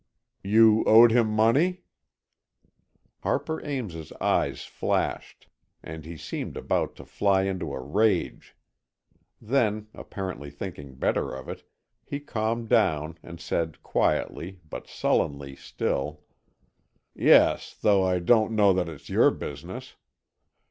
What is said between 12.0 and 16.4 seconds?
he calmed down and said, quietly, but sullenly still: